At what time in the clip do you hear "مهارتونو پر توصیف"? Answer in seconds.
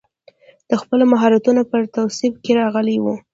1.13-2.33